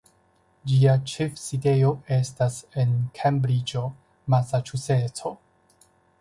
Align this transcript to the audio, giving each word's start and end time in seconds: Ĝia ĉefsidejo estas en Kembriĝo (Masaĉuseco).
Ĝia 0.69 0.93
ĉefsidejo 1.11 1.91
estas 2.17 2.57
en 2.85 2.95
Kembriĝo 3.19 3.85
(Masaĉuseco). 4.37 5.35